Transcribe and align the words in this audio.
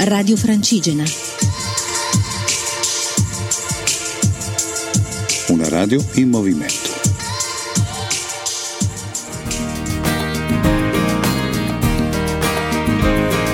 Radio 0.00 0.36
Francigena. 0.36 1.02
Una 5.48 5.68
radio 5.68 6.02
in 6.14 6.28
movimento. 6.28 6.90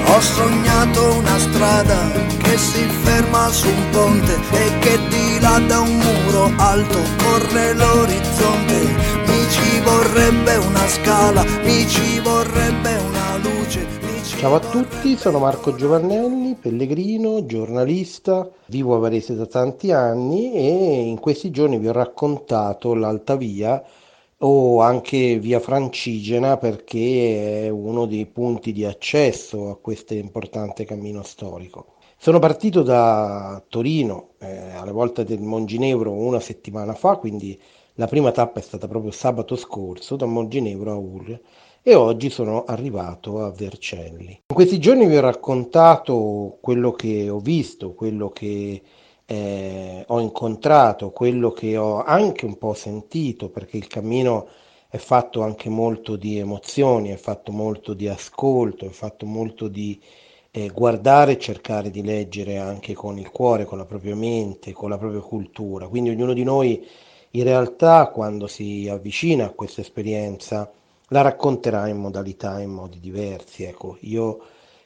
Ho 0.07 0.21
sognato 0.21 1.15
una 1.15 1.39
strada 1.39 2.11
che 2.43 2.59
si 2.59 2.87
ferma 3.03 3.51
su 3.51 3.67
un 3.67 3.89
ponte 3.91 4.39
e 4.53 4.79
che 4.81 4.99
di 5.09 5.41
là 5.41 5.59
da 5.67 5.81
un 5.81 5.97
muro 5.97 6.53
alto 6.57 7.01
corre 7.23 7.73
l'orizzonte. 7.73 8.81
Mi 9.27 9.51
ci 9.51 9.81
vorrebbe 9.81 10.57
una 10.57 10.87
scala, 10.89 11.43
mi 11.63 11.89
ci 11.89 12.21
vorrebbe 12.21 12.97
una 12.97 13.37
luce. 13.39 13.84
Ci 14.45 14.51
Ciao 14.51 14.59
a 14.59 14.71
tutti, 14.71 15.17
sono 15.17 15.39
Marco 15.39 15.75
Giovannelli, 15.75 16.57
pellegrino, 16.57 17.47
giornalista, 17.47 18.47
vivo 18.67 18.95
a 18.95 18.99
Varese 18.99 19.35
da 19.35 19.47
tanti 19.47 19.91
anni 19.91 20.53
e 20.53 21.01
in 21.01 21.19
questi 21.19 21.51
giorni 21.51 21.79
vi 21.79 21.89
ho 21.89 21.93
raccontato 21.93 22.93
l'Alta 22.93 23.37
Via 23.37 23.83
o 24.37 24.83
anche 24.83 25.39
via 25.39 25.61
Francigena 25.61 26.59
perché 26.59 27.65
è 27.65 27.69
uno 27.71 28.05
dei 28.05 28.27
punti 28.27 28.73
di 28.73 28.85
accesso 28.85 29.71
a 29.71 29.79
questo 29.79 30.13
importante 30.13 30.85
cammino 30.85 31.23
storico. 31.23 31.95
Sono 32.19 32.39
partito 32.39 32.83
da 32.83 33.65
Torino 33.67 34.35
eh, 34.41 34.73
alla 34.73 34.93
volta 34.93 35.23
del 35.23 35.41
Monginevro 35.41 36.13
una 36.13 36.41
settimana 36.41 36.93
fa, 36.93 37.17
quindi 37.17 37.59
la 37.95 38.07
prima 38.07 38.31
tappa 38.31 38.59
è 38.59 38.63
stata 38.63 38.89
proprio 38.89 39.11
sabato 39.11 39.57
scorso 39.57 40.17
da 40.17 40.27
Monginevro 40.27 40.91
a 40.91 40.97
Ur 40.97 41.41
e 41.87 41.95
oggi 41.95 42.31
sono 42.31 42.65
arrivato 42.65 43.45
a 43.45 43.51
Vercelli. 43.51 44.41
In 44.47 44.55
questi 44.55 44.79
giorni 44.79 45.07
vi 45.07 45.19
ho 45.19 45.21
raccontato 45.21 46.57
quello 46.63 46.93
che 46.93 47.29
ho 47.29 47.41
visto, 47.41 47.93
quello 47.93 48.31
che 48.31 48.81
eh, 49.27 50.05
ho 50.07 50.19
incontrato, 50.19 51.11
quello 51.11 51.51
che 51.51 51.77
ho 51.77 52.03
anche 52.03 52.47
un 52.47 52.57
po' 52.57 52.73
sentito, 52.73 53.51
perché 53.51 53.77
il 53.77 53.87
cammino 53.87 54.49
è 54.89 54.97
fatto 54.97 55.43
anche 55.43 55.69
molto 55.69 56.17
di 56.17 56.39
emozioni, 56.39 57.11
è 57.11 57.17
fatto 57.17 57.53
molto 57.53 57.93
di 57.93 58.09
ascolto, 58.09 58.87
è 58.87 58.91
fatto 58.91 59.27
molto 59.27 59.69
di 59.69 60.01
eh, 60.53 60.71
guardare 60.71 61.33
e 61.33 61.39
cercare 61.39 61.91
di 61.91 62.03
leggere 62.03 62.57
anche 62.57 62.95
con 62.95 63.19
il 63.19 63.31
cuore, 63.31 63.67
con 63.67 63.77
la 63.77 63.85
propria 63.85 64.17
mente, 64.17 64.73
con 64.73 64.89
la 64.89 64.97
propria 64.97 65.21
cultura. 65.21 65.87
Quindi 65.87 66.09
ognuno 66.09 66.33
di 66.33 66.45
noi 66.45 66.83
in 67.33 67.43
realtà 67.43 68.09
quando 68.09 68.47
si 68.47 68.89
avvicina 68.91 69.45
a 69.45 69.51
questa 69.51 69.83
esperienza 69.83 70.73
la 71.09 71.21
racconterà 71.21 71.89
in 71.89 71.99
modalità, 71.99 72.61
in 72.61 72.71
modi 72.71 73.01
diversi. 73.01 73.65
Ecco, 73.65 73.97
io 74.01 74.41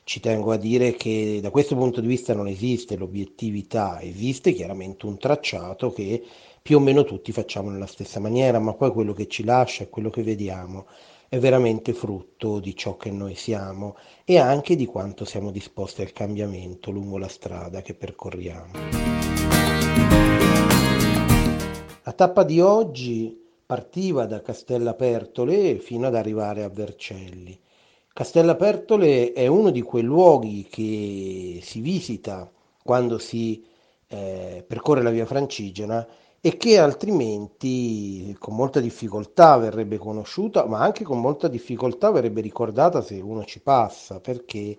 ci 0.05 0.20
tengo 0.20 0.52
a 0.52 0.56
dire 0.56 0.92
che 0.92 1.38
da 1.42 1.50
questo 1.50 1.77
punto 1.77 2.00
di 2.00 2.06
vista 2.06 2.34
non 2.34 2.48
esiste 2.48 2.97
l'obiettività, 2.97 4.00
esiste 4.00 4.52
chiaramente 4.52 5.06
un 5.06 5.19
tracciato 5.19 5.92
che 5.92 6.24
più 6.62 6.78
o 6.78 6.80
meno 6.80 7.05
tutti 7.05 7.30
facciamo 7.30 7.70
nella 7.70 7.86
stessa 7.86 8.19
maniera, 8.20 8.58
ma 8.58 8.74
poi 8.74 8.91
quello 8.91 9.12
che 9.12 9.27
ci 9.28 9.44
lascia 9.44 9.86
quello 9.86 10.11
che 10.11 10.22
vediamo 10.22 10.86
è 11.28 11.39
veramente 11.39 11.92
frutto 11.92 12.58
di 12.58 12.74
ciò 12.74 12.96
che 12.96 13.11
noi 13.11 13.34
siamo 13.34 13.96
e 14.24 14.39
anche 14.39 14.77
di 14.77 14.86
quanto 14.86 15.27
siamo 15.27 15.50
disposti 15.50 16.00
al 16.00 16.12
cambiamento 16.12 16.91
lungo 16.91 17.19
la 17.19 17.28
strada 17.28 17.83
che 17.83 17.94
percorriamo. 17.94 18.72
La 22.02 22.12
tappa 22.12 22.44
di 22.44 22.61
oggi 22.61 23.48
partiva 23.69 24.24
da 24.24 24.41
Castellapertole 24.41 25.78
fino 25.78 26.06
ad 26.06 26.14
arrivare 26.14 26.62
a 26.62 26.70
Vercelli. 26.70 27.61
Castellapertole 28.11 29.34
è 29.34 29.47
uno 29.47 29.69
di 29.69 29.83
quei 29.83 30.05
luoghi 30.05 30.66
che 30.70 31.61
si 31.62 31.83
visita 31.83 32.50
quando 32.83 33.19
si 33.19 33.62
eh, 34.06 34.64
percorre 34.66 35.02
la 35.02 35.11
via 35.11 35.27
Francigena 35.27 36.08
e 36.41 36.56
che 36.56 36.78
altrimenti 36.78 38.34
con 38.39 38.57
molta 38.57 38.80
difficoltà 38.80 39.58
verrebbe 39.58 39.98
conosciuta, 39.98 40.64
ma 40.64 40.80
anche 40.80 41.05
con 41.05 41.20
molta 41.20 41.46
difficoltà 41.46 42.11
verrebbe 42.11 42.40
ricordata 42.40 43.02
se 43.02 43.20
uno 43.20 43.45
ci 43.45 43.61
passa, 43.61 44.18
perché 44.18 44.78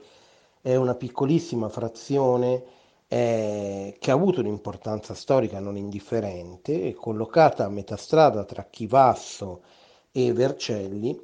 è 0.62 0.74
una 0.74 0.96
piccolissima 0.96 1.70
frazione 1.70 2.64
eh, 3.12 3.98
che 4.00 4.12
ha 4.12 4.14
avuto 4.14 4.40
un'importanza 4.40 5.16
storica 5.16 5.60
non 5.60 5.76
indifferente, 5.78 6.94
collocata 6.94 7.66
a 7.66 7.70
metà 7.70 7.98
strada 7.98 8.46
tra 8.46 8.68
Chivasso 8.70 9.64
e 10.12 10.32
Vercelli 10.32 11.20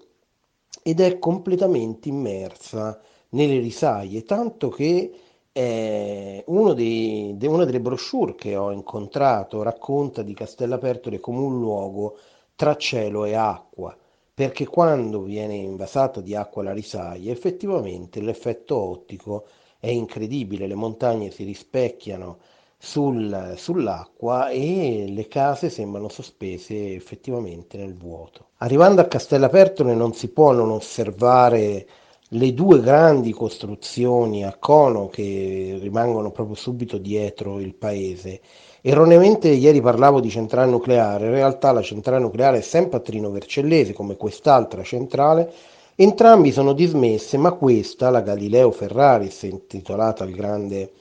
ed 0.82 1.00
è 1.00 1.20
completamente 1.20 2.10
immersa 2.10 3.00
nelle 3.30 3.60
risaie, 3.60 4.24
tanto 4.24 4.70
che 4.70 5.14
eh, 5.52 6.44
dei, 6.74 7.34
de, 7.38 7.48
una 7.48 7.66
delle 7.66 7.80
brochure 7.80 8.36
che 8.36 8.56
ho 8.56 8.72
incontrato 8.72 9.62
racconta 9.62 10.24
di 10.24 10.34
Castellapertole 10.34 11.20
come 11.20 11.40
un 11.40 11.60
luogo 11.60 12.18
tra 12.56 12.76
cielo 12.78 13.26
e 13.26 13.36
acqua, 13.36 13.96
perché 14.34 14.66
quando 14.66 15.22
viene 15.22 15.54
invasata 15.56 16.20
di 16.22 16.36
acqua 16.36 16.64
la 16.64 16.74
risaia, 16.74 17.32
effettivamente 17.32 18.22
l'effetto 18.22 18.76
ottico 18.76 19.46
è 19.46 19.65
incredibile, 19.92 20.68
le 20.68 20.76
montagne 20.76 21.32
si 21.32 21.44
rispecchiano 21.44 22.38
sul, 22.78 23.54
sull'acqua 23.58 24.50
e 24.50 25.06
le 25.10 25.28
case 25.28 25.70
sembrano 25.70 26.10
sospese 26.10 26.94
effettivamente 26.94 27.78
nel 27.78 27.96
vuoto. 27.96 28.50
Arrivando 28.58 29.02
a 29.02 29.06
Castellapertole 29.06 29.94
non 29.94 30.14
si 30.14 30.30
può 30.30 30.52
non 30.52 30.70
osservare 30.70 31.88
le 32.30 32.54
due 32.54 32.82
grandi 32.82 33.32
costruzioni 33.32 34.44
a 34.44 34.56
cono 34.60 35.08
che 35.08 35.78
rimangono 35.80 36.32
proprio 36.32 36.56
subito 36.56 36.98
dietro 36.98 37.60
il 37.60 37.76
paese. 37.76 38.42
Erroneamente 38.82 39.50
ieri 39.50 39.82
parlavo 39.82 40.20
di 40.20 40.30
centrale 40.30 40.70
nucleare, 40.70 41.26
in 41.26 41.32
realtà 41.32 41.72
la 41.72 41.82
centrale 41.82 42.22
nucleare 42.22 42.60
è 42.60 42.62
sempre 42.62 42.98
a 42.98 43.02
Trino 43.02 43.32
Vercellese 43.32 43.94
come 43.94 44.16
quest'altra 44.16 44.84
centrale, 44.84 45.52
entrambi 45.96 46.52
sono 46.52 46.74
dismesse, 46.74 47.38
ma 47.38 47.52
questa, 47.54 48.10
la 48.10 48.22
Galileo 48.22 48.72
Ferraris, 48.72 49.44
intitolata 49.44 50.24
al 50.24 50.32
grande 50.32 50.92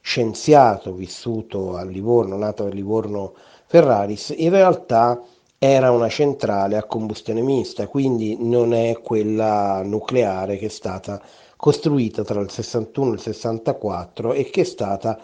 scienziato 0.00 0.92
vissuto 0.94 1.76
a 1.76 1.84
Livorno, 1.84 2.36
nato 2.36 2.66
a 2.66 2.68
Livorno 2.68 3.34
Ferraris, 3.66 4.34
in 4.36 4.50
realtà 4.50 5.20
era 5.58 5.90
una 5.90 6.08
centrale 6.08 6.76
a 6.76 6.84
combustione 6.84 7.40
mista, 7.40 7.88
quindi 7.88 8.36
non 8.38 8.74
è 8.74 9.00
quella 9.02 9.82
nucleare 9.82 10.58
che 10.58 10.66
è 10.66 10.68
stata 10.68 11.20
costruita 11.56 12.22
tra 12.22 12.40
il 12.40 12.50
61 12.50 13.10
e 13.10 13.14
il 13.14 13.20
64 13.20 14.32
e 14.34 14.50
che 14.50 14.60
è 14.60 14.64
stata 14.64 15.18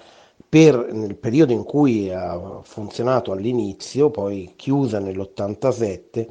per, 0.48 0.92
nel 0.92 1.16
periodo 1.16 1.52
in 1.52 1.64
cui 1.64 2.10
ha 2.10 2.60
funzionato 2.62 3.32
all'inizio, 3.32 4.10
poi 4.10 4.54
chiusa 4.56 4.98
nell'87, 4.98 6.26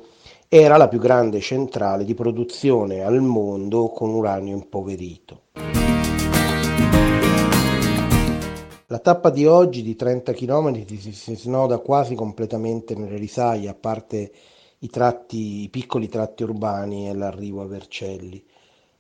era 0.51 0.77
la 0.77 0.87
più 0.87 0.97
grande 0.97 1.41
centrale 1.41 2.03
di 2.03 2.15
produzione 2.15 3.03
al 3.03 3.21
mondo 3.21 3.89
con 3.89 4.09
uranio 4.09 4.55
impoverito. 4.55 5.41
La 8.87 8.97
tappa 8.97 9.29
di 9.29 9.45
oggi 9.45 9.83
di 9.83 9.95
30 9.95 10.33
km 10.33 10.87
si, 10.87 11.35
snoda 11.35 11.77
quasi 11.77 12.15
completamente 12.15 12.95
nelle 12.95 13.17
risaie, 13.17 13.69
a 13.69 13.75
parte 13.75 14.31
i, 14.79 14.89
tratti, 14.89 15.61
i 15.61 15.69
piccoli 15.69 16.09
tratti 16.09 16.41
urbani 16.41 17.07
e 17.07 17.13
l'arrivo 17.13 17.61
a 17.61 17.67
Vercelli. 17.67 18.43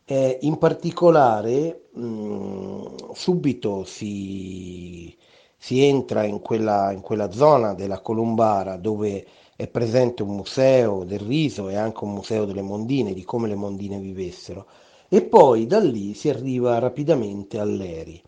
Eh, 0.05 0.37
in 0.41 0.59
particolare 0.59 1.85
mh, 1.93 3.13
subito 3.13 3.85
si, 3.85 5.17
si 5.57 5.83
entra 5.83 6.25
in 6.25 6.41
quella, 6.41 6.91
in 6.91 7.01
quella, 7.01 7.31
zona 7.31 7.73
della 7.73 8.01
Colombara 8.01 8.77
dove 8.77 9.25
è 9.59 9.67
presente 9.67 10.23
un 10.23 10.37
museo 10.37 11.03
del 11.03 11.19
riso 11.19 11.67
e 11.67 11.75
anche 11.75 12.05
un 12.05 12.13
museo 12.13 12.45
delle 12.45 12.61
mondine, 12.61 13.13
di 13.13 13.25
come 13.25 13.49
le 13.49 13.55
mondine 13.55 13.99
vivessero, 13.99 14.67
e 15.09 15.21
poi 15.21 15.67
da 15.67 15.79
lì 15.79 16.13
si 16.13 16.29
arriva 16.29 16.79
rapidamente 16.79 17.59
all'Eri. 17.59 18.23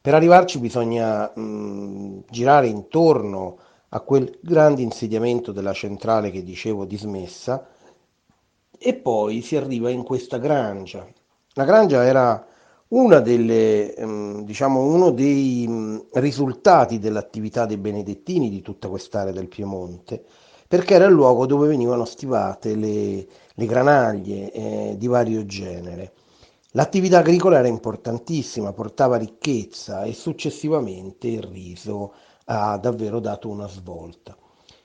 Per 0.00 0.12
arrivarci 0.12 0.58
bisogna 0.58 1.30
mh, 1.32 2.24
girare 2.28 2.66
intorno 2.66 3.58
a 3.90 4.00
quel 4.00 4.36
grande 4.42 4.82
insediamento 4.82 5.52
della 5.52 5.72
centrale 5.72 6.32
che 6.32 6.42
dicevo 6.42 6.84
dismessa 6.84 7.64
e 8.76 8.94
poi 8.94 9.40
si 9.40 9.54
arriva 9.54 9.88
in 9.88 10.02
questa 10.02 10.38
grangia. 10.38 11.06
La 11.52 11.64
grangia 11.64 12.02
era 12.02 12.44
delle, 13.22 13.94
diciamo, 14.42 14.84
uno 14.84 15.12
dei 15.12 16.02
risultati 16.14 16.98
dell'attività 16.98 17.66
dei 17.66 17.78
benedettini 17.78 18.50
di 18.50 18.60
tutta 18.62 18.88
quest'area 18.88 19.32
del 19.32 19.46
Piemonte, 19.46 20.24
perché 20.72 20.94
era 20.94 21.04
il 21.04 21.12
luogo 21.12 21.44
dove 21.44 21.68
venivano 21.68 22.06
stivate 22.06 22.74
le, 22.74 23.26
le 23.52 23.66
granaglie 23.66 24.50
eh, 24.52 24.94
di 24.96 25.06
vario 25.06 25.44
genere. 25.44 26.14
L'attività 26.70 27.18
agricola 27.18 27.58
era 27.58 27.68
importantissima, 27.68 28.72
portava 28.72 29.18
ricchezza 29.18 30.04
e 30.04 30.14
successivamente 30.14 31.28
il 31.28 31.42
riso 31.42 32.14
ha 32.46 32.78
davvero 32.78 33.20
dato 33.20 33.50
una 33.50 33.68
svolta. 33.68 34.34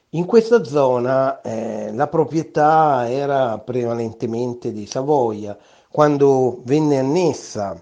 In 0.10 0.26
questa 0.26 0.66
zona 0.66 1.40
eh, 1.40 1.94
la 1.94 2.08
proprietà 2.08 3.10
era 3.10 3.58
prevalentemente 3.58 4.74
di 4.74 4.86
Savoia. 4.86 5.58
Quando 5.90 6.64
venne 6.66 7.00
annessa 7.00 7.82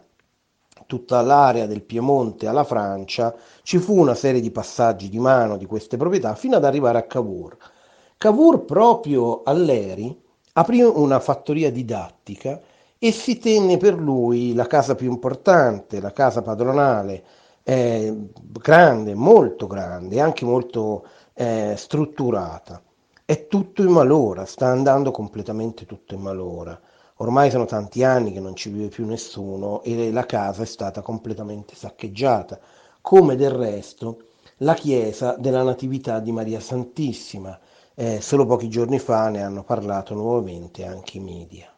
tutta 0.85 1.21
l'area 1.21 1.65
del 1.65 1.81
Piemonte 1.81 2.45
alla 2.45 2.65
Francia, 2.65 3.33
ci 3.63 3.79
fu 3.79 3.97
una 3.97 4.13
serie 4.13 4.41
di 4.41 4.51
passaggi 4.51 5.09
di 5.09 5.17
mano 5.17 5.57
di 5.57 5.65
queste 5.65 5.97
proprietà 5.97 6.35
fino 6.35 6.55
ad 6.55 6.65
arrivare 6.65 6.99
a 6.99 7.07
Cavour. 7.07 7.73
Cavour 8.17 8.63
proprio 8.63 9.43
all'Eri 9.43 10.17
aprì 10.53 10.81
una 10.81 11.19
fattoria 11.19 11.71
didattica 11.71 12.61
e 12.97 13.11
si 13.11 13.37
tenne 13.37 13.77
per 13.77 13.95
lui 13.95 14.53
la 14.53 14.67
casa 14.67 14.95
più 14.95 15.11
importante, 15.11 15.99
la 15.99 16.11
casa 16.13 16.41
padronale, 16.41 17.23
eh, 17.63 18.29
grande, 18.39 19.13
molto 19.15 19.67
grande, 19.67 20.21
anche 20.21 20.45
molto 20.45 21.05
eh, 21.33 21.73
strutturata. 21.75 22.81
È 23.25 23.47
tutto 23.47 23.81
in 23.81 23.89
malora, 23.89 24.45
sta 24.45 24.67
andando 24.67 25.11
completamente 25.11 25.85
tutto 25.85 26.15
in 26.15 26.21
malora. 26.21 26.79
Ormai 27.17 27.51
sono 27.51 27.65
tanti 27.65 28.03
anni 28.03 28.31
che 28.31 28.39
non 28.39 28.55
ci 28.55 28.69
vive 28.69 28.87
più 28.87 29.05
nessuno 29.05 29.81
e 29.83 30.11
la 30.11 30.25
casa 30.25 30.63
è 30.63 30.65
stata 30.65 31.01
completamente 31.01 31.75
saccheggiata, 31.75 32.59
come 33.01 33.35
del 33.35 33.51
resto 33.51 34.19
la 34.59 34.73
chiesa 34.73 35.35
della 35.37 35.63
Natività 35.63 36.19
di 36.19 36.31
Maria 36.31 36.59
Santissima. 36.59 37.59
Eh, 37.97 38.19
solo 38.19 38.45
pochi 38.45 38.67
giorni 38.67 38.99
fa 38.99 39.29
ne 39.29 39.41
hanno 39.41 39.63
parlato 39.63 40.13
nuovamente 40.15 40.85
anche 40.85 41.15
i 41.15 41.21
media. 41.21 41.73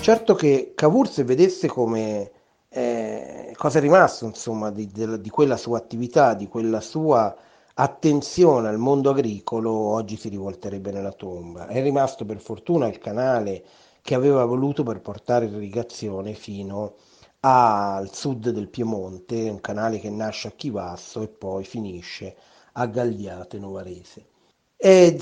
Certo 0.00 0.34
che 0.34 0.72
Cavour 0.74 1.08
se 1.08 1.22
vedesse 1.22 1.68
come 1.68 2.30
eh, 2.68 3.54
cosa 3.56 3.78
è 3.78 3.80
rimasto 3.80 4.24
insomma 4.24 4.72
di, 4.72 4.90
di, 4.92 5.30
quella 5.30 5.56
sua 5.56 5.78
attività, 5.78 6.34
di 6.34 6.48
quella 6.48 6.80
sua 6.80 7.32
attenzione 7.74 8.66
al 8.66 8.78
mondo 8.78 9.10
agricolo 9.10 9.70
oggi 9.70 10.16
si 10.16 10.28
rivolterebbe 10.28 10.90
nella 10.90 11.12
tomba. 11.12 11.68
È 11.68 11.80
rimasto 11.80 12.24
per 12.24 12.40
fortuna 12.40 12.88
il 12.88 12.98
canale 12.98 13.64
che 14.02 14.16
aveva 14.16 14.44
voluto 14.44 14.82
per 14.82 15.00
portare 15.00 15.46
irrigazione 15.46 16.34
fino 16.34 16.94
al 17.40 18.12
sud 18.12 18.50
del 18.50 18.68
Piemonte, 18.68 19.48
un 19.48 19.60
canale 19.60 20.00
che 20.00 20.10
nasce 20.10 20.48
a 20.48 20.52
Chivasso 20.56 21.22
e 21.22 21.28
poi 21.28 21.62
finisce 21.62 22.34
a 22.78 22.86
Gagliate 22.86 23.58
Novarese. 23.58 24.26
E 24.76 25.18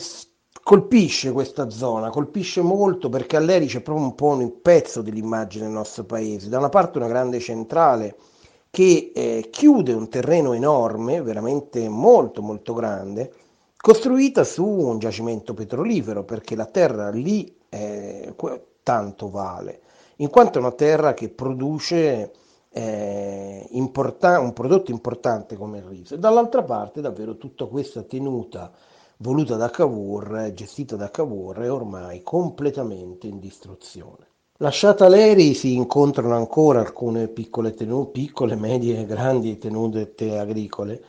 colpisce 0.63 1.33
questa 1.33 1.71
zona, 1.71 2.11
colpisce 2.11 2.63
molto 2.63 3.09
perché 3.09 3.37
a 3.37 3.41
Leri 3.41 3.67
c'è 3.67 3.81
proprio 3.81 4.07
un 4.07 4.15
po' 4.15 4.29
un 4.29 4.61
pezzo 4.63 5.03
dell'immagine 5.03 5.65
del 5.65 5.73
nostro 5.73 6.05
paese. 6.05 6.49
Da 6.49 6.59
una 6.59 6.69
parte 6.69 6.99
una 6.99 7.09
grande 7.09 7.39
centrale 7.41 8.17
che 8.71 9.13
eh, 9.15 9.49
chiude 9.51 9.93
un 9.93 10.09
terreno 10.09 10.53
enorme, 10.53 11.23
veramente 11.23 11.89
molto 11.89 12.43
molto 12.43 12.75
grande, 12.75 13.33
costruita 13.77 14.43
su 14.43 14.67
un 14.67 14.99
giacimento 14.99 15.55
petrolifero, 15.55 16.25
perché 16.25 16.57
la 16.57 16.67
terra 16.67 17.11
lì 17.11 17.57
eh, 17.69 18.35
tanto 18.83 19.31
vale, 19.31 19.83
in 20.17 20.29
quanto 20.29 20.59
è 20.59 20.61
una 20.61 20.73
terra 20.73 21.15
che 21.15 21.29
produce 21.29 22.33
eh, 22.77 23.67
importa- 23.71 24.41
un 24.41 24.53
prodotto 24.53 24.91
importante 24.91 25.57
come 25.57 25.79
il 25.79 25.85
riso. 25.85 26.15
E 26.15 26.19
dall'altra 26.19 26.65
parte 26.65 27.01
davvero 27.01 27.37
tutta 27.37 27.67
questa 27.67 28.03
tenuta 28.03 28.73
voluta 29.19 29.55
da 29.55 29.71
Cavour, 29.71 30.51
gestita 30.53 30.97
da 30.97 31.09
Cavour, 31.09 31.61
è 31.61 31.71
ormai 31.71 32.23
completamente 32.23 33.29
in 33.29 33.39
distruzione. 33.39 34.27
Lasciata 34.59 35.09
l'Eri 35.09 35.55
si 35.55 35.75
incontrano 35.75 36.35
ancora 36.35 36.81
alcune 36.81 37.29
piccole, 37.29 37.75
tenute, 37.75 38.11
piccole, 38.11 38.57
medie 38.57 39.01
e 39.01 39.07
grandi 39.07 39.57
tenute 39.59 40.13
agricole 40.37 41.03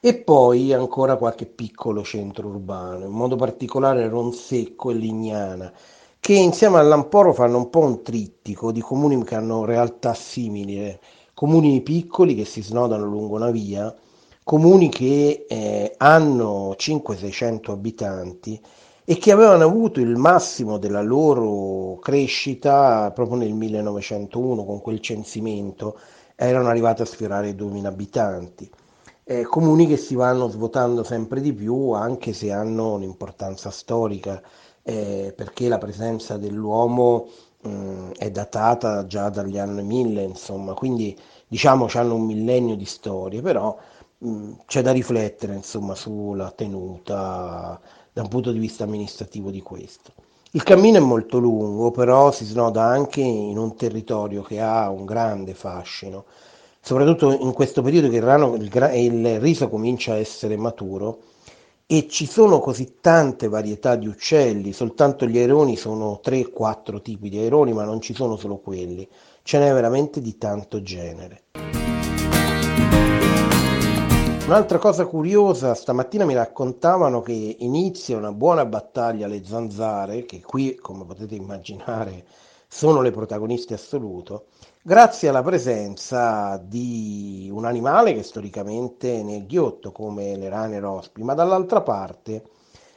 e 0.00 0.14
poi 0.16 0.72
ancora 0.72 1.16
qualche 1.16 1.46
piccolo 1.46 2.04
centro 2.04 2.46
urbano, 2.48 3.04
in 3.04 3.10
modo 3.10 3.34
particolare 3.34 4.08
Ronsecco 4.08 4.90
e 4.90 4.94
Lignana, 4.94 5.72
che 6.20 6.32
insieme 6.34 6.78
all'Amporo 6.78 7.32
fanno 7.32 7.58
un 7.58 7.70
po' 7.70 7.80
un 7.80 8.02
trittico 8.02 8.72
di 8.72 8.80
comuni 8.80 9.22
che 9.24 9.34
hanno 9.34 9.64
realtà 9.64 10.14
simili, 10.14 10.98
comuni 11.32 11.80
piccoli 11.82 12.34
che 12.34 12.44
si 12.44 12.62
snodano 12.62 13.04
lungo 13.04 13.36
una 13.36 13.50
via, 13.50 13.94
comuni 14.44 14.88
che 14.88 15.46
eh, 15.48 15.94
hanno 15.96 16.74
500-600 16.78 17.70
abitanti 17.70 18.60
e 19.04 19.16
che 19.16 19.32
avevano 19.32 19.64
avuto 19.64 20.00
il 20.00 20.16
massimo 20.16 20.76
della 20.78 21.00
loro 21.00 21.98
crescita 21.98 23.10
proprio 23.12 23.38
nel 23.38 23.54
1901 23.54 24.64
con 24.64 24.82
quel 24.82 25.00
censimento, 25.00 25.98
erano 26.34 26.68
arrivati 26.68 27.02
a 27.02 27.06
sfiorare 27.06 27.48
i 27.48 27.54
2000 27.54 27.88
abitanti. 27.88 28.70
Eh, 29.24 29.44
comuni 29.44 29.86
che 29.86 29.96
si 29.96 30.14
vanno 30.14 30.48
svuotando 30.48 31.02
sempre 31.04 31.40
di 31.40 31.52
più 31.52 31.90
anche 31.90 32.32
se 32.32 32.50
hanno 32.50 32.94
un'importanza 32.94 33.70
storica 33.70 34.42
eh, 34.88 35.34
perché 35.36 35.68
la 35.68 35.76
presenza 35.76 36.38
dell'uomo 36.38 37.28
mh, 37.60 37.68
mm, 37.68 38.10
è 38.16 38.30
datata 38.30 39.06
già 39.06 39.28
dagli 39.28 39.58
anni 39.58 39.82
1000 39.82 40.22
insomma 40.22 40.72
quindi 40.72 41.14
diciamo 41.46 41.88
hanno 41.92 42.14
un 42.14 42.24
millennio 42.24 42.74
di 42.74 42.86
storie 42.86 43.42
però 43.42 43.76
mh, 44.18 44.28
mm, 44.30 44.52
c'è 44.64 44.80
da 44.80 44.92
riflettere 44.92 45.54
insomma 45.54 45.94
sulla 45.94 46.50
tenuta 46.52 47.78
da 48.14 48.22
un 48.22 48.28
punto 48.28 48.50
di 48.50 48.58
vista 48.58 48.84
amministrativo 48.84 49.50
di 49.50 49.60
questo. 49.60 50.12
Il 50.52 50.62
cammino 50.62 50.96
è 50.96 51.00
molto 51.00 51.38
lungo, 51.38 51.90
però 51.90 52.32
si 52.32 52.46
snoda 52.46 52.82
anche 52.82 53.20
in 53.20 53.58
un 53.58 53.76
territorio 53.76 54.42
che 54.42 54.60
ha 54.60 54.88
un 54.90 55.04
grande 55.04 55.52
fascino, 55.52 56.24
soprattutto 56.80 57.30
in 57.30 57.52
questo 57.52 57.82
periodo 57.82 58.08
che 58.08 58.16
il, 58.16 58.22
rano, 58.22 58.54
il, 58.54 58.70
il 58.94 59.38
riso 59.40 59.68
comincia 59.68 60.14
a 60.14 60.16
essere 60.16 60.56
maturo 60.56 61.18
e 61.90 62.06
ci 62.06 62.26
sono 62.26 62.60
così 62.60 62.96
tante 63.00 63.48
varietà 63.48 63.96
di 63.96 64.06
uccelli, 64.06 64.74
soltanto 64.74 65.24
gli 65.24 65.38
aironi 65.38 65.74
sono 65.74 66.20
3-4 66.22 67.00
tipi 67.00 67.30
di 67.30 67.38
aironi, 67.38 67.72
ma 67.72 67.84
non 67.84 68.02
ci 68.02 68.12
sono 68.12 68.36
solo 68.36 68.58
quelli, 68.58 69.08
ce 69.42 69.58
n'è 69.58 69.72
veramente 69.72 70.20
di 70.20 70.36
tanto 70.36 70.82
genere. 70.82 71.44
Un'altra 74.44 74.76
cosa 74.76 75.06
curiosa, 75.06 75.72
stamattina 75.72 76.26
mi 76.26 76.34
raccontavano 76.34 77.22
che 77.22 77.56
inizia 77.60 78.18
una 78.18 78.32
buona 78.32 78.66
battaglia 78.66 79.26
le 79.26 79.42
zanzare, 79.42 80.26
che 80.26 80.42
qui, 80.42 80.74
come 80.74 81.06
potete 81.06 81.36
immaginare, 81.36 82.26
sono 82.68 83.00
le 83.00 83.12
protagoniste 83.12 83.72
assoluto, 83.72 84.48
grazie 84.88 85.28
alla 85.28 85.42
presenza 85.42 86.56
di 86.56 87.50
un 87.52 87.66
animale 87.66 88.14
che 88.14 88.22
storicamente 88.22 89.20
è 89.20 89.44
ghiotto, 89.44 89.92
come 89.92 90.34
le 90.34 90.48
rane 90.48 90.80
rospi, 90.80 91.22
ma 91.22 91.34
dall'altra 91.34 91.82
parte 91.82 92.42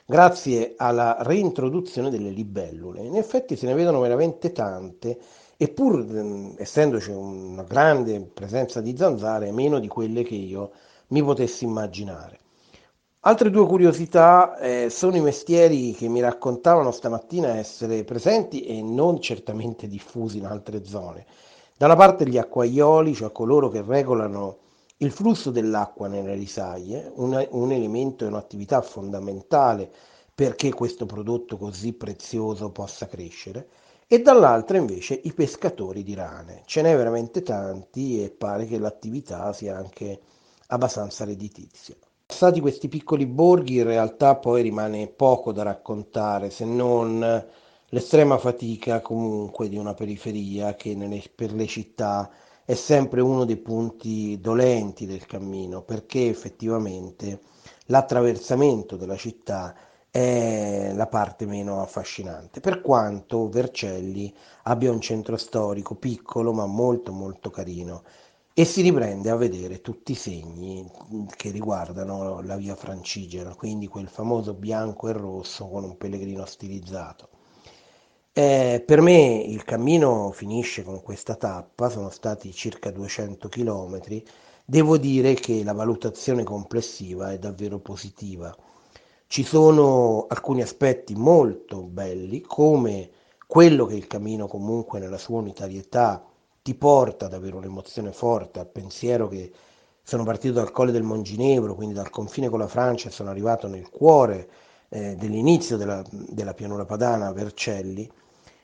grazie 0.05 0.75
alla 0.77 1.17
reintroduzione 1.19 2.09
delle 2.09 2.29
libellule. 2.29 3.01
In 3.01 3.17
effetti 3.17 3.57
se 3.57 3.65
ne 3.65 3.73
vedono 3.73 3.99
veramente 3.99 4.53
tante, 4.53 5.19
eppur 5.57 6.55
essendoci 6.55 7.11
una 7.11 7.63
grande 7.63 8.21
presenza 8.21 8.79
di 8.79 8.95
zanzare, 8.95 9.51
meno 9.51 9.77
di 9.77 9.89
quelle 9.89 10.23
che 10.23 10.35
io 10.35 10.71
mi 11.07 11.21
potessi 11.21 11.65
immaginare. 11.65 12.39
Altre 13.19 13.49
due 13.49 13.67
curiosità 13.67 14.57
eh, 14.59 14.89
sono 14.89 15.17
i 15.17 15.21
mestieri 15.21 15.91
che 15.91 16.07
mi 16.07 16.21
raccontavano 16.21 16.91
stamattina 16.91 17.57
essere 17.57 18.05
presenti 18.05 18.61
e 18.63 18.81
non 18.81 19.19
certamente 19.19 19.89
diffusi 19.89 20.37
in 20.37 20.45
altre 20.45 20.85
zone. 20.85 21.25
Da 21.81 21.87
una 21.87 21.95
parte 21.95 22.29
gli 22.29 22.37
acquaioli, 22.37 23.15
cioè 23.15 23.31
coloro 23.31 23.67
che 23.67 23.81
regolano 23.81 24.57
il 24.97 25.09
flusso 25.09 25.49
dell'acqua 25.49 26.07
nelle 26.07 26.35
risaie, 26.35 27.11
un, 27.15 27.43
un 27.49 27.71
elemento 27.71 28.23
e 28.23 28.27
un'attività 28.27 28.83
fondamentale 28.83 29.89
perché 30.35 30.71
questo 30.71 31.07
prodotto 31.07 31.57
così 31.57 31.93
prezioso 31.93 32.69
possa 32.69 33.07
crescere, 33.07 33.67
e 34.05 34.21
dall'altra 34.21 34.77
invece 34.77 35.21
i 35.23 35.33
pescatori 35.33 36.03
di 36.03 36.13
rane. 36.13 36.61
Ce 36.65 36.83
n'è 36.83 36.95
veramente 36.95 37.41
tanti 37.41 38.23
e 38.23 38.29
pare 38.29 38.67
che 38.67 38.77
l'attività 38.77 39.51
sia 39.51 39.75
anche 39.75 40.19
abbastanza 40.67 41.25
redditizia. 41.25 41.95
Passati 42.27 42.59
questi 42.59 42.89
piccoli 42.89 43.25
borghi 43.25 43.77
in 43.77 43.85
realtà 43.85 44.35
poi 44.35 44.61
rimane 44.61 45.07
poco 45.07 45.51
da 45.51 45.63
raccontare 45.63 46.51
se 46.51 46.63
non 46.63 47.43
l'estrema 47.93 48.37
fatica 48.37 49.01
comunque 49.01 49.67
di 49.67 49.77
una 49.77 49.93
periferia 49.93 50.75
che 50.75 50.95
nelle, 50.95 51.21
per 51.33 51.53
le 51.53 51.67
città 51.67 52.29
è 52.63 52.73
sempre 52.73 53.19
uno 53.21 53.43
dei 53.43 53.57
punti 53.57 54.39
dolenti 54.39 55.05
del 55.05 55.25
cammino 55.25 55.81
perché 55.81 56.27
effettivamente 56.29 57.41
l'attraversamento 57.87 58.95
della 58.95 59.17
città 59.17 59.75
è 60.09 60.91
la 60.93 61.07
parte 61.07 61.45
meno 61.45 61.81
affascinante 61.81 62.61
per 62.61 62.81
quanto 62.81 63.49
Vercelli 63.49 64.33
abbia 64.63 64.91
un 64.91 65.01
centro 65.01 65.35
storico 65.35 65.95
piccolo 65.95 66.53
ma 66.53 66.65
molto 66.65 67.11
molto 67.11 67.49
carino 67.49 68.03
e 68.53 68.63
si 68.63 68.81
riprende 68.81 69.29
a 69.29 69.35
vedere 69.35 69.81
tutti 69.81 70.13
i 70.13 70.15
segni 70.15 70.89
che 71.35 71.51
riguardano 71.51 72.41
la 72.41 72.57
via 72.57 72.75
Francigena, 72.75 73.55
quindi 73.55 73.87
quel 73.87 74.07
famoso 74.07 74.53
bianco 74.53 75.07
e 75.07 75.13
rosso 75.13 75.67
con 75.67 75.83
un 75.85 75.97
pellegrino 75.97 76.45
stilizzato. 76.45 77.40
Eh, 78.33 78.81
per 78.85 79.01
me 79.01 79.41
il 79.45 79.63
cammino 79.65 80.31
finisce 80.31 80.83
con 80.83 81.01
questa 81.01 81.35
tappa, 81.35 81.89
sono 81.89 82.09
stati 82.09 82.53
circa 82.53 82.89
200 82.89 83.49
km, 83.49 83.99
devo 84.65 84.97
dire 84.97 85.33
che 85.33 85.63
la 85.65 85.73
valutazione 85.73 86.43
complessiva 86.43 87.31
è 87.31 87.37
davvero 87.39 87.79
positiva. 87.79 88.55
Ci 89.27 89.43
sono 89.43 90.27
alcuni 90.29 90.61
aspetti 90.61 91.13
molto 91.15 91.83
belli, 91.83 92.41
come 92.41 93.09
quello 93.47 93.85
che 93.85 93.95
il 93.95 94.07
cammino 94.07 94.47
comunque 94.47 94.99
nella 94.99 95.17
sua 95.17 95.39
unitarietà 95.39 96.25
ti 96.61 96.73
porta 96.75 97.25
ad 97.25 97.33
avere 97.33 97.55
un'emozione 97.57 98.11
forte, 98.13 98.59
al 98.59 98.67
pensiero 98.69 99.27
che 99.27 99.51
sono 100.03 100.23
partito 100.23 100.53
dal 100.53 100.71
Colle 100.71 100.91
del 100.93 101.03
Monginevro, 101.03 101.75
quindi 101.75 101.95
dal 101.95 102.09
confine 102.09 102.47
con 102.49 102.59
la 102.59 102.67
Francia, 102.67 103.09
e 103.09 103.11
sono 103.11 103.29
arrivato 103.29 103.67
nel 103.67 103.89
cuore 103.89 104.49
eh, 104.89 105.15
dell'inizio 105.15 105.75
della, 105.77 106.01
della 106.11 106.53
pianura 106.53 106.85
padana, 106.85 107.31
Vercelli, 107.33 108.09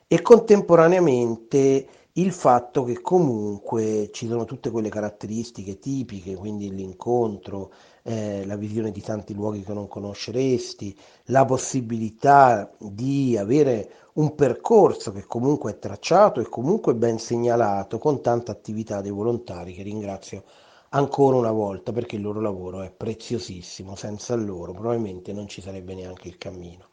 e 0.08 0.22
contemporaneamente 0.22 1.88
il 2.14 2.32
fatto 2.32 2.84
che 2.84 3.00
comunque 3.02 4.10
ci 4.12 4.28
sono 4.28 4.46
tutte 4.46 4.72
quelle 4.72 4.90
caratteristiche 4.90 5.78
tipiche, 5.80 6.36
quindi 6.36 6.74
l'incontro, 6.74 7.72
eh, 8.04 8.44
la 8.46 8.56
visione 8.56 8.92
di 8.92 9.02
tanti 9.02 9.34
luoghi 9.36 9.64
che 9.64 9.74
non 9.74 9.88
conosceresti, 9.88 10.98
la 11.26 11.46
possibilità 11.46 12.72
di 12.80 13.38
avere 13.38 13.92
un 14.14 14.34
percorso 14.34 15.12
che 15.12 15.26
comunque 15.26 15.72
è 15.74 15.80
tracciato 15.80 16.40
e 16.40 16.50
comunque 16.50 16.96
ben 16.96 17.20
segnalato 17.20 18.00
con 18.00 18.22
tanta 18.22 18.52
attività 18.52 19.02
dei 19.02 19.12
volontari 19.12 19.74
che 19.74 19.84
ringrazio 19.84 20.44
ancora 20.90 21.36
una 21.38 21.52
volta 21.52 21.92
perché 21.92 22.16
il 22.16 22.24
loro 22.24 22.42
lavoro 22.42 22.82
è 22.82 22.92
preziosissimo, 22.92 23.96
senza 23.96 24.34
loro 24.36 24.72
probabilmente 24.72 25.34
non 25.34 25.48
ci 25.48 25.62
sarebbe 25.62 25.94
neanche 25.94 26.30
il 26.30 26.38
cammino. 26.38 26.86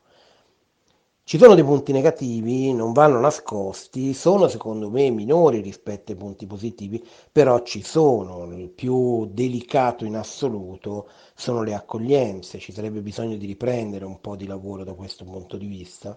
Ci 1.34 1.40
sono 1.40 1.56
dei 1.56 1.64
punti 1.64 1.90
negativi, 1.90 2.72
non 2.72 2.92
vanno 2.92 3.18
nascosti, 3.18 4.14
sono 4.14 4.46
secondo 4.46 4.88
me 4.88 5.10
minori 5.10 5.60
rispetto 5.60 6.12
ai 6.12 6.16
punti 6.16 6.46
positivi, 6.46 7.04
però 7.32 7.60
ci 7.64 7.82
sono. 7.82 8.44
Il 8.56 8.68
più 8.68 9.26
delicato 9.26 10.04
in 10.04 10.14
assoluto 10.14 11.08
sono 11.34 11.64
le 11.64 11.74
accoglienze, 11.74 12.60
ci 12.60 12.70
sarebbe 12.70 13.00
bisogno 13.00 13.34
di 13.34 13.46
riprendere 13.46 14.04
un 14.04 14.20
po' 14.20 14.36
di 14.36 14.46
lavoro 14.46 14.84
da 14.84 14.94
questo 14.94 15.24
punto 15.24 15.56
di 15.56 15.66
vista. 15.66 16.16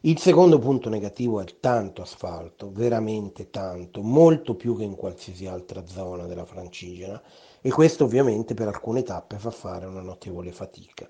Il 0.00 0.18
secondo 0.18 0.58
punto 0.58 0.88
negativo 0.88 1.42
è 1.42 1.60
tanto 1.60 2.00
asfalto, 2.00 2.70
veramente 2.72 3.50
tanto, 3.50 4.00
molto 4.00 4.54
più 4.54 4.78
che 4.78 4.84
in 4.84 4.94
qualsiasi 4.94 5.46
altra 5.46 5.84
zona 5.86 6.24
della 6.24 6.46
Francigena 6.46 7.20
e 7.60 7.70
questo 7.70 8.04
ovviamente 8.04 8.54
per 8.54 8.68
alcune 8.68 9.02
tappe 9.02 9.36
fa 9.36 9.50
fare 9.50 9.84
una 9.84 10.00
notevole 10.00 10.52
fatica. 10.52 11.06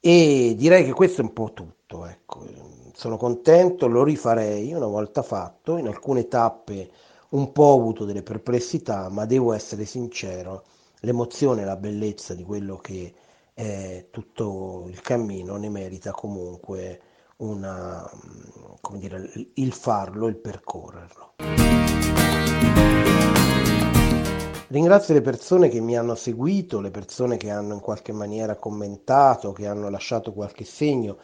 E 0.00 0.54
direi 0.56 0.84
che 0.84 0.92
questo 0.92 1.22
è 1.22 1.24
un 1.24 1.32
po' 1.32 1.52
tutto, 1.52 2.06
ecco. 2.06 2.27
Sono 2.92 3.16
contento, 3.16 3.86
lo 3.86 4.02
rifarei 4.02 4.72
una 4.72 4.86
volta 4.86 5.22
fatto, 5.22 5.76
in 5.76 5.86
alcune 5.86 6.26
tappe 6.26 6.90
un 7.30 7.52
po' 7.52 7.64
ho 7.64 7.78
avuto 7.78 8.04
delle 8.04 8.22
perplessità, 8.22 9.08
ma 9.08 9.24
devo 9.26 9.52
essere 9.52 9.84
sincero, 9.84 10.64
l'emozione 11.00 11.62
e 11.62 11.64
la 11.64 11.76
bellezza 11.76 12.34
di 12.34 12.42
quello 12.42 12.76
che 12.78 13.12
è 13.52 14.06
tutto 14.10 14.86
il 14.88 15.00
cammino 15.00 15.56
ne 15.56 15.68
merita 15.68 16.10
comunque 16.12 17.00
una, 17.38 18.08
come 18.80 18.98
dire, 18.98 19.30
il 19.54 19.72
farlo, 19.72 20.26
il 20.26 20.36
percorrerlo. 20.36 21.34
Ringrazio 24.68 25.14
le 25.14 25.22
persone 25.22 25.68
che 25.68 25.80
mi 25.80 25.96
hanno 25.96 26.14
seguito, 26.14 26.80
le 26.80 26.90
persone 26.90 27.36
che 27.36 27.50
hanno 27.50 27.74
in 27.74 27.80
qualche 27.80 28.12
maniera 28.12 28.56
commentato, 28.56 29.52
che 29.52 29.66
hanno 29.66 29.88
lasciato 29.88 30.32
qualche 30.32 30.64
segno. 30.64 31.18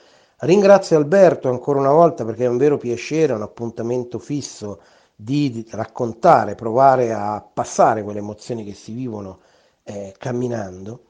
Ringrazio 0.44 0.98
Alberto 0.98 1.48
ancora 1.48 1.78
una 1.78 1.92
volta 1.92 2.22
perché 2.22 2.44
è 2.44 2.48
un 2.48 2.58
vero 2.58 2.76
piacere, 2.76 3.32
un 3.32 3.40
appuntamento 3.40 4.18
fisso 4.18 4.78
di 5.16 5.66
raccontare, 5.70 6.54
provare 6.54 7.14
a 7.14 7.40
passare 7.40 8.02
quelle 8.02 8.18
emozioni 8.18 8.62
che 8.62 8.74
si 8.74 8.92
vivono 8.92 9.38
eh, 9.84 10.14
camminando 10.18 11.00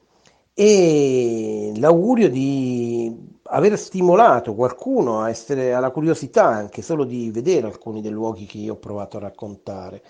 e 0.55 1.73
l'augurio 1.75 2.31
di 2.31 3.13
aver 3.45 3.77
stimolato 3.77 4.55
qualcuno 4.55 5.23
a 5.23 5.31
essere 5.31 5.75
alla 5.75 5.91
curiosità 5.91 6.45
anche 6.45 6.81
solo 6.81 7.03
di 7.03 7.33
vedere 7.33 7.67
alcuni 7.67 8.01
dei 8.01 8.13
luoghi 8.13 8.47
che 8.47 8.59
io 8.59 8.75
ho 8.75 8.77
provato 8.77 9.17
a 9.17 9.21
raccontare 9.21 10.01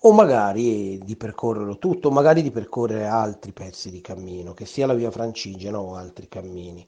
o 0.00 0.12
magari 0.12 0.98
di 0.98 1.16
percorrerlo 1.16 1.78
tutto, 1.78 2.10
magari 2.10 2.42
di 2.42 2.50
percorrere 2.50 3.06
altri 3.06 3.52
pezzi 3.52 3.90
di 3.90 4.02
cammino, 4.02 4.52
che 4.52 4.66
sia 4.66 4.86
la 4.86 4.94
via 4.94 5.10
Francigena 5.10 5.80
o 5.80 5.94
altri 5.94 6.28
cammini. 6.28 6.86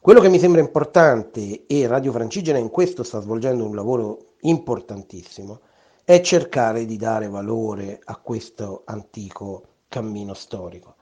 Quello 0.00 0.20
che 0.20 0.28
mi 0.28 0.38
sembra 0.38 0.60
importante, 0.60 1.66
e 1.66 1.86
Radio 1.88 2.12
Francigena 2.12 2.56
in 2.56 2.70
questo 2.70 3.02
sta 3.02 3.20
svolgendo 3.20 3.64
un 3.64 3.74
lavoro 3.74 4.34
importantissimo, 4.42 5.60
è 6.04 6.20
cercare 6.20 6.86
di 6.86 6.96
dare 6.96 7.28
valore 7.28 8.00
a 8.04 8.16
questo 8.16 8.82
antico 8.84 9.64
cammino 9.88 10.34
storico. 10.34 10.94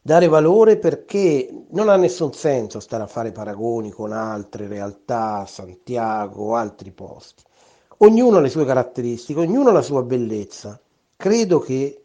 Dare 0.00 0.28
valore 0.28 0.78
perché 0.78 1.66
non 1.70 1.88
ha 1.88 1.96
nessun 1.96 2.32
senso 2.32 2.78
stare 2.78 3.02
a 3.02 3.08
fare 3.08 3.32
paragoni 3.32 3.90
con 3.90 4.12
altre 4.12 4.68
realtà, 4.68 5.44
Santiago 5.46 6.54
altri 6.54 6.92
posti. 6.92 7.42
Ognuno 7.98 8.36
ha 8.36 8.40
le 8.40 8.50
sue 8.50 8.64
caratteristiche, 8.64 9.40
ognuno 9.40 9.70
ha 9.70 9.72
la 9.72 9.82
sua 9.82 10.04
bellezza. 10.04 10.80
Credo 11.16 11.58
che 11.58 12.04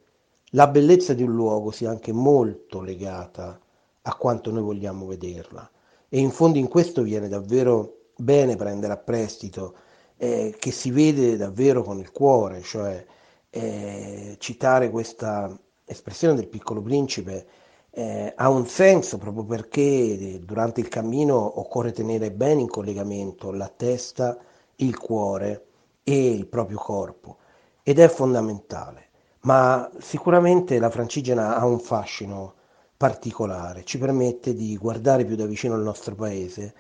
la 0.54 0.68
bellezza 0.68 1.14
di 1.14 1.22
un 1.22 1.36
luogo 1.36 1.70
sia 1.70 1.92
anche 1.92 2.12
molto 2.12 2.82
legata 2.82 3.60
a 4.02 4.16
quanto 4.16 4.50
noi 4.52 4.64
vogliamo 4.64 5.06
vederla. 5.06 5.70
E 6.10 6.20
in 6.20 6.32
fondo 6.32 6.58
in 6.58 6.68
questo 6.68 7.04
viene 7.04 7.28
davvero 7.28 8.10
bene 8.16 8.56
prendere 8.56 8.94
a 8.94 8.98
prestito 8.98 9.76
eh, 10.18 10.56
che 10.58 10.72
si 10.72 10.92
vede 10.92 11.38
davvero 11.38 11.84
con 11.84 12.00
il 12.00 12.12
cuore, 12.12 12.62
cioè 12.62 13.06
eh, 13.50 14.36
citare 14.40 14.90
questa 14.90 15.58
espressione 15.86 16.36
del 16.36 16.48
piccolo 16.48 16.82
principe 16.82 17.48
eh, 17.92 18.34
ha 18.36 18.50
un 18.50 18.68
senso 18.68 19.18
proprio 19.18 19.44
perché 19.44 20.40
durante 20.44 20.80
il 20.82 20.88
cammino 20.88 21.60
occorre 21.60 21.92
tenere 21.92 22.32
bene 22.32 22.62
in 22.62 22.68
collegamento 22.68 23.52
la 23.52 23.68
testa, 23.68 24.38
il 24.78 24.98
cuore 24.98 25.66
e 26.04 26.32
il 26.32 26.48
proprio 26.48 26.78
corpo. 26.78 27.38
Ed 27.84 28.00
è 28.00 28.08
fondamentale, 28.08 29.10
ma 29.42 29.90
sicuramente 30.00 30.80
la 30.80 30.90
francigena 30.90 31.58
ha 31.58 31.66
un 31.66 31.80
fascino 31.80 32.54
particolare, 33.00 33.86
ci 33.86 33.98
permette 33.98 34.54
di 34.54 34.76
guardare 34.76 35.24
più 35.24 35.38
da 35.38 35.46
vicino 35.46 35.76
il 35.76 35.84
nostro 35.84 36.16
paese, 36.16 36.74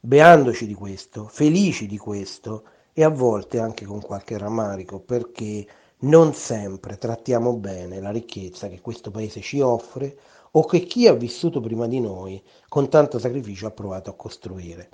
beandoci 0.00 0.66
di 0.66 0.72
questo, 0.72 1.26
felici 1.26 1.86
di 1.86 1.98
questo 1.98 2.64
e 2.94 3.04
a 3.04 3.10
volte 3.10 3.58
anche 3.58 3.84
con 3.84 4.00
qualche 4.00 4.38
rammarico 4.38 5.00
perché 5.00 5.66
non 5.98 6.32
sempre 6.32 6.96
trattiamo 6.96 7.58
bene 7.58 8.00
la 8.00 8.10
ricchezza 8.10 8.68
che 8.68 8.80
questo 8.80 9.10
paese 9.10 9.42
ci 9.42 9.60
offre 9.60 10.16
o 10.52 10.64
che 10.64 10.80
chi 10.80 11.06
ha 11.08 11.12
vissuto 11.12 11.60
prima 11.60 11.86
di 11.86 12.00
noi 12.00 12.42
con 12.66 12.88
tanto 12.88 13.18
sacrificio 13.18 13.66
ha 13.66 13.72
provato 13.72 14.08
a 14.08 14.16
costruire. 14.16 14.88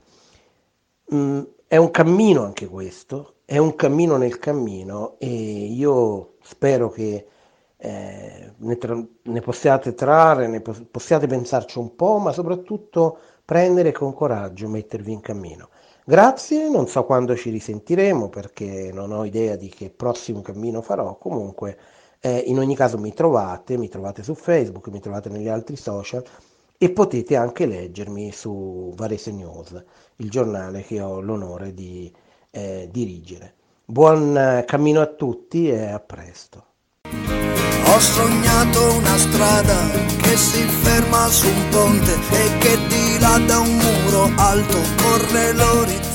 Mm, 1.14 1.42
è 1.68 1.76
un 1.76 1.92
cammino 1.92 2.42
anche 2.42 2.66
questo, 2.66 3.34
è 3.44 3.58
un 3.58 3.76
cammino 3.76 4.16
nel 4.16 4.40
cammino 4.40 5.14
e 5.18 5.28
io 5.28 6.38
spero 6.42 6.90
che 6.90 7.26
eh, 7.82 8.52
ne, 8.56 8.76
tra- 8.76 9.02
ne, 9.22 9.40
possiate 9.40 9.94
trarre, 9.94 10.46
ne 10.46 10.60
po- 10.60 10.76
possiate 10.90 11.26
pensarci 11.26 11.78
un 11.78 11.96
po', 11.96 12.18
ma 12.18 12.32
soprattutto 12.32 13.18
prendere 13.44 13.90
con 13.92 14.12
coraggio, 14.12 14.68
mettervi 14.68 15.12
in 15.12 15.20
cammino. 15.20 15.68
Grazie, 16.04 16.68
non 16.68 16.88
so 16.88 17.04
quando 17.04 17.34
ci 17.36 17.50
risentiremo 17.50 18.28
perché 18.28 18.90
non 18.92 19.12
ho 19.12 19.24
idea 19.24 19.56
di 19.56 19.68
che 19.68 19.90
prossimo 19.90 20.42
cammino 20.42 20.82
farò, 20.82 21.16
comunque 21.16 21.78
eh, 22.20 22.38
in 22.46 22.58
ogni 22.58 22.76
caso 22.76 22.98
mi 22.98 23.14
trovate, 23.14 23.78
mi 23.78 23.88
trovate 23.88 24.22
su 24.22 24.34
Facebook, 24.34 24.88
mi 24.88 25.00
trovate 25.00 25.28
negli 25.30 25.48
altri 25.48 25.76
social 25.76 26.22
e 26.76 26.90
potete 26.90 27.36
anche 27.36 27.66
leggermi 27.66 28.32
su 28.32 28.92
Varese 28.94 29.32
News, 29.32 29.82
il 30.16 30.30
giornale 30.30 30.82
che 30.82 31.00
ho 31.00 31.20
l'onore 31.20 31.72
di 31.72 32.12
eh, 32.50 32.88
dirigere. 32.90 33.54
Buon 33.84 34.36
eh, 34.36 34.64
cammino 34.66 35.00
a 35.00 35.06
tutti 35.06 35.68
e 35.68 35.86
a 35.86 36.00
presto. 36.00 36.64
Ho 37.92 37.98
sognato 37.98 38.94
una 38.94 39.18
strada 39.18 39.90
che 40.22 40.36
si 40.36 40.64
ferma 40.82 41.26
su 41.28 41.48
un 41.48 41.68
ponte 41.70 42.18
e 42.30 42.58
che 42.58 42.78
di 42.86 43.18
là 43.18 43.36
da 43.38 43.58
un 43.58 43.76
muro 43.76 44.30
alto 44.36 44.78
corre 45.02 45.52
l'orizzonte 45.52 46.09